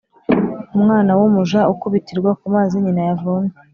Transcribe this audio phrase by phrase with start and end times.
[0.75, 3.53] Umwana w’umuja ukubitirwa ku mazi nyina yavomye.